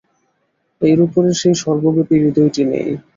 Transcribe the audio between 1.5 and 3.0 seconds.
সর্বব্যাপী হৃদয়টি নেই।